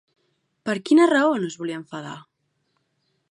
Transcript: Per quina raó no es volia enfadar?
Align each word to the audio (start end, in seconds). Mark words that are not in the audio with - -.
Per 0.69 0.75
quina 0.89 1.05
raó 1.11 1.37
no 1.43 1.51
es 1.53 1.59
volia 1.63 1.77
enfadar? 1.81 2.17